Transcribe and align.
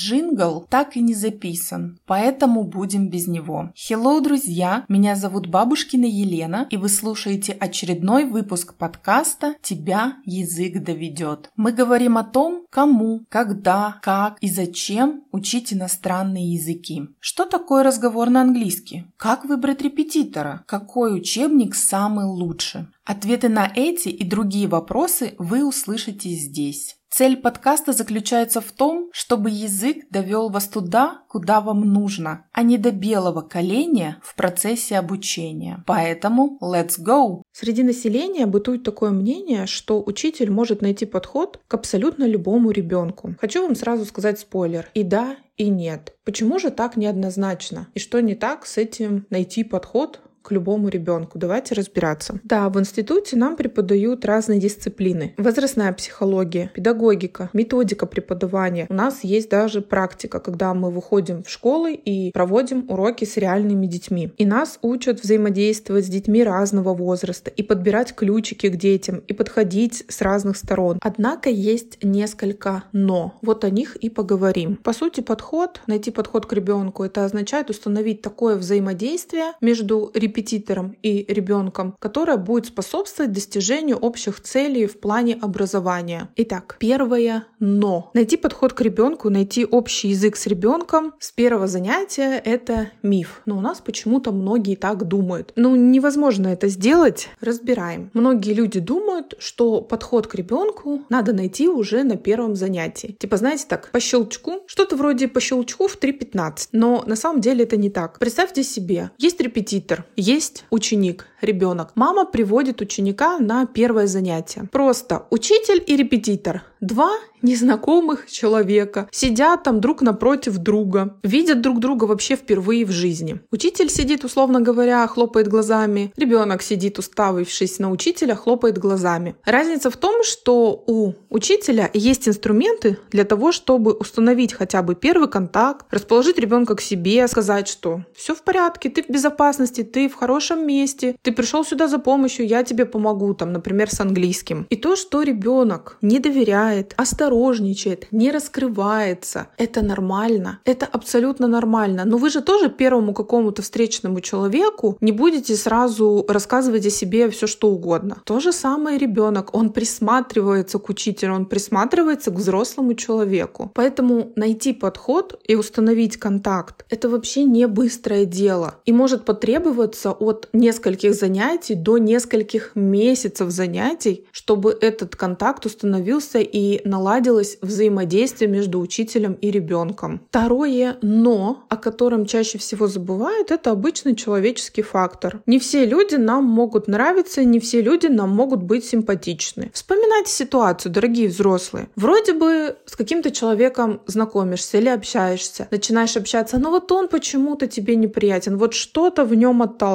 Джингл 0.00 0.66
так 0.70 0.96
и 0.96 1.02
не 1.02 1.12
записан, 1.12 1.98
поэтому 2.06 2.64
будем 2.64 3.10
без 3.10 3.26
него. 3.26 3.70
Hello, 3.76 4.22
друзья! 4.22 4.86
Меня 4.88 5.14
зовут 5.14 5.46
Бабушкина 5.46 6.06
Елена, 6.06 6.66
и 6.70 6.78
вы 6.78 6.88
слушаете 6.88 7.52
очередной 7.52 8.24
выпуск 8.24 8.74
подкаста 8.78 9.56
«Тебя 9.60 10.16
язык 10.24 10.82
доведет». 10.82 11.50
Мы 11.54 11.72
говорим 11.72 12.16
о 12.16 12.24
том, 12.24 12.64
кому, 12.70 13.26
когда, 13.28 13.98
как 14.00 14.38
и 14.40 14.48
зачем 14.48 15.24
учить 15.32 15.74
иностранные 15.74 16.54
языки. 16.54 17.02
Что 17.18 17.44
такое 17.44 17.82
разговор 17.82 18.30
на 18.30 18.40
английский? 18.40 19.04
Как 19.18 19.44
выбрать 19.44 19.82
репетитора? 19.82 20.64
Какой 20.66 21.14
учебник 21.14 21.74
самый 21.74 22.24
лучший? 22.24 22.86
Ответы 23.04 23.50
на 23.50 23.70
эти 23.74 24.08
и 24.08 24.24
другие 24.24 24.66
вопросы 24.66 25.34
вы 25.38 25.66
услышите 25.66 26.30
здесь. 26.30 26.96
Цель 27.12 27.36
подкаста 27.36 27.92
заключается 27.92 28.60
в 28.60 28.70
том, 28.70 29.10
чтобы 29.12 29.50
язык 29.50 30.06
довел 30.10 30.48
вас 30.48 30.68
туда, 30.68 31.22
куда 31.28 31.60
вам 31.60 31.80
нужно, 31.80 32.46
а 32.52 32.62
не 32.62 32.78
до 32.78 32.92
белого 32.92 33.40
коленя 33.40 34.20
в 34.22 34.36
процессе 34.36 34.96
обучения. 34.96 35.82
Поэтому 35.86 36.56
let's 36.62 37.00
go! 37.00 37.42
Среди 37.52 37.82
населения 37.82 38.46
бытует 38.46 38.84
такое 38.84 39.10
мнение, 39.10 39.66
что 39.66 40.00
учитель 40.00 40.52
может 40.52 40.82
найти 40.82 41.04
подход 41.04 41.58
к 41.66 41.74
абсолютно 41.74 42.24
любому 42.24 42.70
ребенку. 42.70 43.34
Хочу 43.40 43.62
вам 43.62 43.74
сразу 43.74 44.04
сказать 44.04 44.38
спойлер. 44.38 44.88
И 44.94 45.02
да, 45.02 45.36
и 45.56 45.68
нет. 45.68 46.14
Почему 46.24 46.60
же 46.60 46.70
так 46.70 46.96
неоднозначно? 46.96 47.88
И 47.94 47.98
что 47.98 48.20
не 48.20 48.36
так 48.36 48.64
с 48.64 48.78
этим 48.78 49.26
найти 49.30 49.64
подход 49.64 50.20
к 50.42 50.52
любому 50.52 50.88
ребенку. 50.88 51.38
Давайте 51.38 51.74
разбираться. 51.74 52.40
Да, 52.44 52.68
в 52.68 52.78
институте 52.80 53.36
нам 53.36 53.56
преподают 53.56 54.24
разные 54.24 54.58
дисциплины. 54.58 55.34
Возрастная 55.36 55.92
психология, 55.92 56.70
педагогика, 56.74 57.50
методика 57.52 58.06
преподавания. 58.06 58.86
У 58.88 58.94
нас 58.94 59.22
есть 59.22 59.50
даже 59.50 59.82
практика, 59.82 60.40
когда 60.40 60.72
мы 60.74 60.90
выходим 60.90 61.42
в 61.42 61.50
школы 61.50 61.94
и 61.94 62.30
проводим 62.32 62.86
уроки 62.88 63.24
с 63.24 63.36
реальными 63.36 63.86
детьми. 63.86 64.32
И 64.38 64.46
нас 64.46 64.78
учат 64.82 65.20
взаимодействовать 65.20 66.06
с 66.06 66.08
детьми 66.08 66.42
разного 66.42 66.94
возраста 66.94 67.50
и 67.50 67.62
подбирать 67.62 68.14
ключики 68.14 68.68
к 68.68 68.76
детям 68.76 69.22
и 69.26 69.32
подходить 69.32 70.04
с 70.08 70.20
разных 70.22 70.56
сторон. 70.56 70.98
Однако 71.02 71.50
есть 71.50 72.02
несколько 72.02 72.84
но. 72.92 73.34
Вот 73.42 73.64
о 73.64 73.70
них 73.70 73.96
и 73.96 74.08
поговорим. 74.08 74.76
По 74.76 74.92
сути, 74.92 75.20
подход, 75.20 75.82
найти 75.86 76.10
подход 76.10 76.46
к 76.46 76.52
ребенку, 76.52 77.04
это 77.04 77.24
означает 77.24 77.70
установить 77.70 78.22
такое 78.22 78.56
взаимодействие 78.56 79.52
между 79.60 80.10
ребенком 80.14 80.29
репетитором 80.30 80.96
и 81.02 81.24
ребенком, 81.28 81.96
которая 81.98 82.36
будет 82.36 82.66
способствовать 82.66 83.32
достижению 83.32 83.96
общих 83.96 84.40
целей 84.40 84.86
в 84.86 85.00
плане 85.00 85.38
образования. 85.40 86.28
Итак, 86.36 86.76
первое 86.78 87.44
но. 87.58 88.10
Найти 88.14 88.36
подход 88.36 88.72
к 88.72 88.80
ребенку, 88.80 89.28
найти 89.28 89.64
общий 89.64 90.08
язык 90.08 90.36
с 90.36 90.46
ребенком 90.46 91.12
с 91.18 91.30
первого 91.32 91.66
занятия 91.66 92.40
это 92.44 92.90
миф. 93.02 93.42
Но 93.46 93.58
у 93.58 93.60
нас 93.60 93.80
почему-то 93.80 94.32
многие 94.32 94.76
так 94.76 95.06
думают. 95.06 95.52
Ну, 95.56 95.76
невозможно 95.76 96.48
это 96.48 96.68
сделать. 96.68 97.28
Разбираем. 97.40 98.10
Многие 98.14 98.54
люди 98.54 98.80
думают, 98.80 99.34
что 99.38 99.82
подход 99.82 100.26
к 100.26 100.34
ребенку 100.34 101.02
надо 101.08 101.32
найти 101.32 101.68
уже 101.68 102.04
на 102.04 102.16
первом 102.16 102.56
занятии. 102.56 103.16
Типа, 103.18 103.36
знаете, 103.36 103.64
так, 103.68 103.90
по 103.90 104.00
щелчку, 104.00 104.62
что-то 104.66 104.96
вроде 104.96 105.28
по 105.28 105.40
щелчку 105.40 105.88
в 105.88 105.98
3.15. 105.98 106.68
Но 106.72 107.04
на 107.06 107.16
самом 107.16 107.40
деле 107.40 107.64
это 107.64 107.76
не 107.76 107.90
так. 107.90 108.18
Представьте 108.18 108.62
себе, 108.62 109.10
есть 109.18 109.40
репетитор, 109.40 110.04
есть 110.20 110.64
ученик, 110.70 111.26
ребенок. 111.40 111.92
Мама 111.94 112.26
приводит 112.26 112.80
ученика 112.80 113.38
на 113.38 113.66
первое 113.66 114.06
занятие. 114.06 114.68
Просто 114.70 115.26
учитель 115.30 115.82
и 115.86 115.96
репетитор. 115.96 116.62
Два 116.80 117.10
незнакомых 117.42 118.30
человека 118.30 119.08
сидят 119.10 119.64
там 119.64 119.80
друг 119.80 120.02
напротив 120.02 120.58
друга, 120.58 121.18
видят 121.22 121.60
друг 121.60 121.78
друга 121.78 122.04
вообще 122.04 122.36
впервые 122.36 122.84
в 122.84 122.90
жизни. 122.90 123.40
Учитель 123.50 123.90
сидит, 123.90 124.24
условно 124.24 124.60
говоря, 124.60 125.06
хлопает 125.06 125.48
глазами, 125.48 126.12
ребенок 126.16 126.62
сидит, 126.62 126.98
уставившись 126.98 127.78
на 127.78 127.90
учителя, 127.90 128.34
хлопает 128.34 128.78
глазами. 128.78 129.36
Разница 129.44 129.90
в 129.90 129.96
том, 129.96 130.22
что 130.24 130.84
у 130.86 131.14
учителя 131.28 131.90
есть 131.92 132.28
инструменты 132.28 132.98
для 133.10 133.24
того, 133.24 133.52
чтобы 133.52 133.92
установить 133.92 134.52
хотя 134.52 134.82
бы 134.82 134.94
первый 134.94 135.28
контакт, 135.28 135.86
расположить 135.90 136.38
ребенка 136.38 136.76
к 136.76 136.80
себе, 136.80 137.26
сказать, 137.28 137.68
что 137.68 138.04
все 138.14 138.34
в 138.34 138.42
порядке, 138.42 138.88
ты 138.90 139.02
в 139.02 139.08
безопасности, 139.08 139.82
ты 139.82 140.08
в 140.10 140.16
хорошем 140.16 140.66
месте, 140.66 141.16
ты 141.22 141.32
пришел 141.32 141.64
сюда 141.64 141.88
за 141.88 141.98
помощью, 141.98 142.46
я 142.46 142.62
тебе 142.62 142.84
помогу, 142.84 143.34
там, 143.34 143.52
например, 143.52 143.90
с 143.90 144.00
английским. 144.00 144.66
И 144.70 144.76
то, 144.76 144.96
что 144.96 145.22
ребенок 145.22 145.96
не 146.02 146.18
доверяет, 146.18 146.94
осторожничает, 146.96 148.06
не 148.10 148.30
раскрывается, 148.30 149.48
это 149.56 149.82
нормально, 149.82 150.60
это 150.64 150.86
абсолютно 150.86 151.46
нормально. 151.46 152.04
Но 152.04 152.18
вы 152.18 152.30
же 152.30 152.40
тоже 152.40 152.68
первому 152.68 153.14
какому-то 153.14 153.62
встречному 153.62 154.20
человеку 154.20 154.96
не 155.00 155.12
будете 155.12 155.56
сразу 155.56 156.24
рассказывать 156.28 156.86
о 156.86 156.90
себе 156.90 157.30
все 157.30 157.46
что 157.46 157.70
угодно. 157.70 158.22
То 158.24 158.40
же 158.40 158.52
самое 158.52 158.98
ребенок, 158.98 159.54
он 159.54 159.70
присматривается 159.70 160.78
к 160.78 160.88
учителю, 160.88 161.34
он 161.34 161.46
присматривается 161.46 162.30
к 162.30 162.34
взрослому 162.34 162.94
человеку. 162.94 163.70
Поэтому 163.74 164.32
найти 164.36 164.72
подход 164.72 165.40
и 165.46 165.54
установить 165.54 166.16
контакт— 166.16 166.84
это 166.90 167.08
вообще 167.08 167.44
не 167.44 167.66
быстрое 167.66 168.24
дело 168.24 168.76
и 168.86 168.92
может 168.92 169.24
потребоваться 169.24 169.99
от 170.08 170.48
нескольких 170.54 171.14
занятий 171.14 171.74
до 171.74 171.98
нескольких 171.98 172.72
месяцев 172.74 173.50
занятий, 173.50 174.24
чтобы 174.32 174.76
этот 174.80 175.16
контакт 175.16 175.66
установился 175.66 176.38
и 176.38 176.80
наладилось 176.88 177.58
взаимодействие 177.60 178.50
между 178.50 178.80
учителем 178.80 179.34
и 179.34 179.50
ребенком. 179.50 180.22
Второе 180.30 180.96
«но», 181.02 181.64
о 181.68 181.76
котором 181.76 182.24
чаще 182.24 182.58
всего 182.58 182.86
забывают, 182.86 183.50
это 183.50 183.70
обычный 183.70 184.14
человеческий 184.14 184.82
фактор. 184.82 185.42
Не 185.46 185.58
все 185.58 185.84
люди 185.84 186.14
нам 186.14 186.44
могут 186.44 186.88
нравиться, 186.88 187.44
не 187.44 187.60
все 187.60 187.82
люди 187.82 188.06
нам 188.06 188.30
могут 188.30 188.62
быть 188.62 188.84
симпатичны. 188.84 189.70
Вспоминайте 189.74 190.32
ситуацию, 190.32 190.92
дорогие 190.92 191.28
взрослые. 191.28 191.88
Вроде 191.96 192.32
бы 192.32 192.76
с 192.86 192.96
каким-то 192.96 193.30
человеком 193.30 194.00
знакомишься 194.06 194.78
или 194.78 194.88
общаешься, 194.88 195.68
начинаешь 195.70 196.16
общаться, 196.16 196.58
но 196.58 196.70
вот 196.70 196.90
он 196.92 197.08
почему-то 197.08 197.66
тебе 197.66 197.96
неприятен, 197.96 198.56
вот 198.56 198.74
что-то 198.74 199.24
в 199.24 199.34
нем 199.34 199.62
отталкивает. 199.62 199.89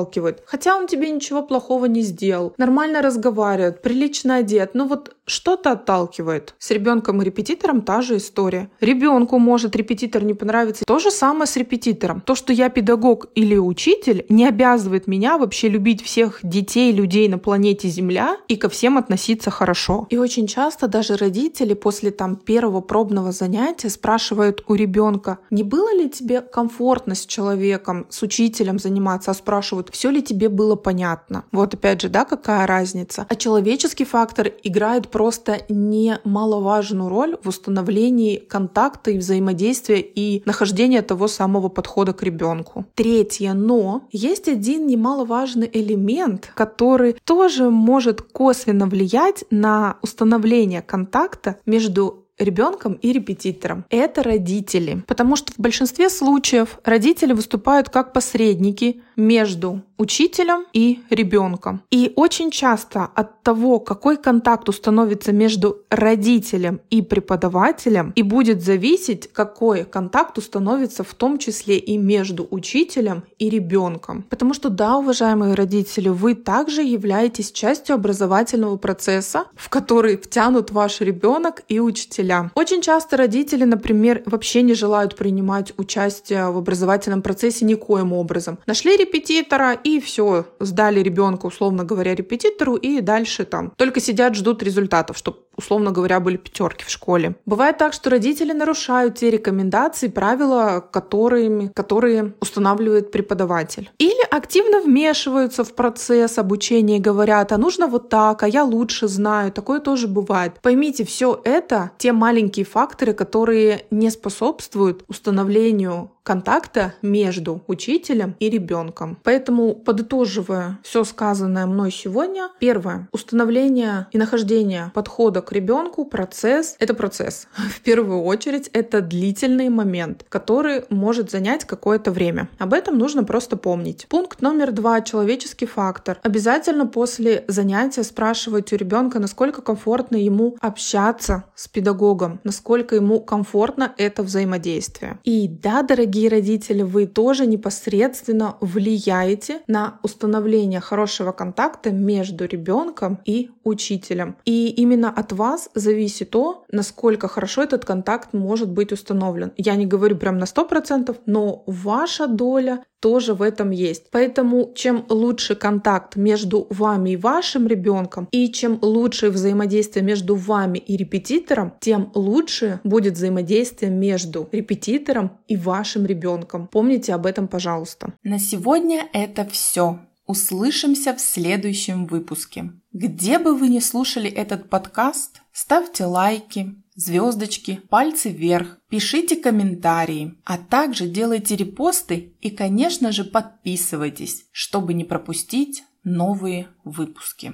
Хотя 0.45 0.75
он 0.75 0.88
тебе 0.88 1.09
ничего 1.09 1.41
плохого 1.41 1.85
не 1.85 2.01
сделал, 2.01 2.53
нормально 2.57 3.01
разговаривает, 3.01 3.81
прилично 3.81 4.35
одет, 4.35 4.73
но 4.73 4.85
вот 4.85 5.15
что-то 5.25 5.72
отталкивает. 5.72 6.56
С 6.59 6.72
ребенком 6.72 7.22
и 7.22 7.25
репетитором 7.25 7.81
та 7.81 8.02
же 8.02 8.18
история. 8.18 8.69
Ребенку 8.80 9.40
может 9.40 9.75
репетитор 9.75 10.24
не 10.24 10.34
понравиться. 10.34 10.86
То 10.86 11.00
же 11.00 11.12
самое 11.12 11.47
с 11.47 11.56
репетитором. 11.56 12.22
То, 12.22 12.36
что 12.36 12.53
я 12.53 12.69
педагог 12.69 13.28
или 13.35 13.58
учитель, 13.58 14.25
не 14.30 14.47
обязывает 14.47 15.08
меня 15.08 15.38
вообще 15.38 15.69
любить 15.69 16.03
всех 16.03 16.40
детей, 16.44 16.91
людей 16.91 17.28
на 17.28 17.38
планете 17.38 17.88
Земля 17.88 18.38
и 18.47 18.56
ко 18.56 18.69
всем 18.69 18.97
относиться 18.97 19.52
хорошо. 19.52 20.08
И 20.09 20.18
очень 20.18 20.47
часто 20.47 20.88
даже 20.88 21.16
родители 21.18 21.74
после 21.74 22.12
там 22.12 22.35
первого 22.35 22.81
пробного 22.81 23.31
занятия 23.31 23.90
спрашивают 23.90 24.64
у 24.68 24.75
ребенка, 24.75 25.40
не 25.50 25.64
было 25.64 25.94
ли 25.96 26.09
тебе 26.09 26.41
комфортно 26.41 27.16
с 27.16 27.25
человеком, 27.25 28.06
с 28.09 28.22
учителем 28.22 28.80
заниматься, 28.80 29.31
а 29.31 29.34
спрашивают, 29.34 29.90
все 29.91 30.09
ли 30.09 30.22
тебе 30.22 30.50
было 30.50 30.75
понятно. 30.75 31.46
Вот 31.52 31.74
опять 31.74 32.02
же, 32.02 32.09
да, 32.09 32.25
какая 32.25 32.68
разница. 32.68 33.25
А 33.28 33.35
человеческий 33.35 34.06
фактор 34.06 34.52
играет 34.64 35.08
просто 35.16 35.62
немаловажную 35.70 37.08
роль 37.08 37.38
в 37.42 37.48
установлении 37.48 38.36
контакта 38.36 39.12
и 39.12 39.18
взаимодействия 39.18 40.02
и 40.02 40.44
нахождения 40.46 41.02
того 41.02 41.30
самого 41.30 41.70
подхода 41.70 42.12
к 42.12 42.22
ребенку. 42.22 42.86
Третье, 42.96 43.53
но 43.53 44.09
есть 44.12 44.50
один 44.50 44.88
немаловажный 44.88 45.70
элемент, 45.72 46.52
который 46.53 47.16
тоже 47.24 47.70
может 47.70 48.22
косвенно 48.22 48.88
влиять 48.88 49.46
на 49.52 49.96
установление 50.02 50.81
контакта 50.81 51.56
между 51.66 52.26
ребенком 52.38 52.94
и 53.02 53.14
репетитором. 53.14 53.86
Это 53.90 54.24
родители. 54.24 55.03
Потому 55.08 55.36
что 55.36 55.53
в 55.53 55.59
большинстве 55.59 56.09
случаев 56.09 56.79
родители 56.84 57.34
выступают 57.34 57.90
как 57.90 58.14
посредники 58.14 59.02
между 59.16 59.82
учителем 59.97 60.66
и 60.74 61.00
ребенком. 61.09 61.82
И 61.92 62.12
очень 62.16 62.52
часто 62.52 63.09
от 63.16 63.44
того, 63.44 63.80
какой 63.80 64.18
контакт 64.18 64.68
установится 64.70 65.32
между 65.32 65.84
родителем 65.90 66.82
и 66.90 67.02
преподавателем, 67.02 68.12
и 68.16 68.24
будет 68.24 68.62
зависеть, 68.62 69.32
какой 69.32 69.84
контакт 69.86 70.38
установится 70.38 71.03
в 71.03 71.14
том 71.14 71.38
числе 71.38 71.78
и 71.78 71.97
между 71.97 72.47
учителем 72.50 73.24
и 73.40 73.50
ребенком. 73.50 74.24
Потому 74.30 74.53
что 74.53 74.70
да, 74.70 74.97
уважаемые 74.97 75.53
родители, 75.53 76.09
вы 76.09 76.36
также 76.36 76.82
являетесь 76.82 77.52
частью 77.52 77.96
образовательного 77.96 78.78
процесса, 78.78 79.46
в 79.56 79.70
который 79.70 80.18
втянут 80.18 80.72
ваш 80.72 81.02
ребенок 81.02 81.64
и 81.68 81.80
учителя. 81.80 82.52
Очень 82.56 82.82
часто 82.82 83.18
родители, 83.18 83.64
например, 83.64 84.24
вообще 84.26 84.62
не 84.62 84.74
желают 84.74 85.16
принимать 85.16 85.74
участие 85.78 86.50
в 86.50 86.58
образовательном 86.58 87.22
процессе 87.22 87.66
никоим 87.66 88.14
образом. 88.14 88.58
Нашли 88.66 88.97
репетитора 88.97 89.78
и 89.85 89.99
все, 89.99 90.47
сдали 90.59 90.99
ребенка, 90.99 91.46
условно 91.46 91.84
говоря, 91.84 92.16
репетитору, 92.16 92.76
и 92.76 93.02
дальше 93.02 93.46
там. 93.46 93.72
Только 93.78 93.99
сидят, 94.02 94.35
ждут 94.35 94.64
результатов, 94.64 95.16
чтобы 95.16 95.37
условно 95.55 95.91
говоря, 95.91 96.19
были 96.19 96.37
пятерки 96.37 96.85
в 96.85 96.90
школе. 96.90 97.35
Бывает 97.46 97.78
так, 97.78 97.93
что 97.93 98.09
родители 98.09 98.52
нарушают 98.52 99.16
те 99.16 99.29
рекомендации, 99.31 100.07
правила, 100.07 100.84
которыми, 100.91 101.72
которые 101.73 102.34
устанавливает 102.41 103.11
преподаватель. 103.11 103.91
Или 103.97 104.25
активно 104.29 104.81
вмешиваются 104.81 105.63
в 105.63 105.73
процесс 105.73 106.37
обучения 106.37 106.97
и 106.97 107.02
говорят, 107.02 107.52
а 107.52 107.57
нужно 107.57 107.87
вот 107.87 108.09
так, 108.09 108.43
а 108.43 108.47
я 108.47 108.63
лучше 108.63 109.07
знаю. 109.07 109.52
Такое 109.52 109.79
тоже 109.79 110.07
бывает. 110.07 110.59
Поймите, 110.61 111.05
все 111.05 111.40
это 111.43 111.91
те 111.97 112.11
маленькие 112.11 112.66
факторы, 112.66 113.13
которые 113.13 113.85
не 113.91 114.09
способствуют 114.09 115.03
установлению 115.08 116.11
контакта 116.25 116.96
между 117.03 117.61
учителем 117.67 118.35
и 118.40 118.49
ребенком. 118.49 119.17
Поэтому, 119.23 119.75
подытоживая 119.75 120.79
все 120.81 121.03
сказанное 121.03 121.67
мной 121.67 121.91
сегодня, 121.91 122.49
первое, 122.59 123.08
установление 123.11 124.08
и 124.11 124.17
нахождение 124.17 124.91
подхода 124.96 125.41
к 125.46 125.52
ребенку, 125.52 126.06
процесс, 126.06 126.76
это 126.80 126.94
процесс. 126.94 127.47
В 127.56 127.82
первую 127.82 128.24
очередь, 128.24 128.70
это 128.74 129.02
длительный 129.02 129.70
момент, 129.70 130.26
который 130.30 130.84
может 130.90 131.32
занять 131.32 131.66
какое-то 131.66 132.12
время. 132.12 132.50
Об 132.58 132.74
этом 132.74 132.97
нужно 132.97 133.24
просто 133.24 133.58
помнить. 133.58 134.08
Пункт 134.09 134.42
номер 134.42 134.72
два, 134.72 135.02
человеческий 135.02 135.66
фактор. 135.66 136.20
Обязательно 136.24 136.86
после 136.88 137.46
занятия 137.47 138.03
спрашивать 138.03 138.74
у 138.74 138.76
ребенка, 138.76 139.20
насколько 139.20 139.62
комфортно 139.62 140.18
ему 140.18 140.58
общаться 140.59 141.46
с 141.56 141.68
педагогом, 141.68 142.40
насколько 142.44 142.96
ему 142.96 143.22
комфортно 143.22 143.94
это 143.97 144.24
взаимодействие. 144.24 145.20
И 145.24 145.47
да, 145.47 145.84
дорогие 145.84 146.30
родители, 146.30 146.82
вы 146.82 147.06
тоже 147.06 147.46
непосредственно 147.46 148.58
влияете 148.62 149.62
на 149.68 150.00
установление 150.03 150.80
хорошего 150.80 151.32
контакта 151.32 151.92
между 151.92 152.46
ребенком 152.46 153.20
и 153.26 153.52
учителем. 153.64 154.38
И 154.46 154.70
именно 154.70 155.09
от 155.09 155.32
вас 155.35 155.70
зависит 155.76 156.32
то, 156.32 156.66
насколько 156.72 157.28
хорошо 157.28 157.64
этот 157.64 157.85
контакт 157.85 158.34
может 158.34 158.70
быть 158.70 158.91
установлен. 158.91 159.52
Я 159.58 159.76
не 159.76 159.85
говорю 159.85 160.17
прям 160.17 160.37
на 160.37 160.46
100%, 160.46 161.16
но 161.26 161.64
ваша 161.67 162.28
доля 162.28 162.84
тоже 162.99 163.35
в 163.35 163.43
этом 163.43 163.70
есть. 163.70 164.09
Поэтому 164.09 164.72
чем 164.73 165.05
лучше 165.09 165.53
контакт 165.53 166.16
между 166.16 166.66
вами 166.72 167.11
и 167.11 167.17
вашим 167.17 167.67
ребенком, 167.67 168.28
и 168.32 168.52
чем 168.52 168.79
лучше 168.82 169.29
взаимодействие 169.29 170.03
между 170.03 170.34
вами 170.35 170.79
и 170.79 170.97
репетитором, 170.97 171.73
тем 171.79 172.11
лучше 172.16 172.79
будет 172.84 173.14
взаимодействие 173.14 173.91
между 173.91 174.49
репетитором 174.52 175.37
и 175.47 175.55
вашим 175.55 176.08
ребенком. 176.08 176.67
Помните 176.72 177.14
об 177.14 177.28
этом, 177.28 177.47
пожалуйста. 177.47 178.14
На 178.23 178.40
сегодня 178.40 179.08
это 179.14 179.46
все. 179.46 179.99
Услышимся 180.25 181.13
в 181.13 181.22
следующем 181.22 182.07
выпуске. 182.07 182.72
Где 182.91 183.37
бы 183.37 183.55
вы 183.55 183.69
ни 183.69 183.79
слушали 183.79 184.27
этот 184.29 184.72
подкаст, 184.72 185.41
ставьте 185.51 186.05
лайки, 186.05 186.75
звездочки, 186.95 187.81
пальцы 187.89 188.29
вверх, 188.31 188.79
пишите 188.89 189.35
комментарии, 189.35 190.33
а 190.43 190.57
также 190.57 191.07
делайте 191.07 191.55
репосты 191.55 192.33
и, 192.41 192.49
конечно 192.49 193.11
же, 193.11 193.23
подписывайтесь, 193.23 194.47
чтобы 194.51 194.95
не 194.95 195.03
пропустить 195.03 195.83
новые 196.03 196.69
выпуски. 196.83 197.53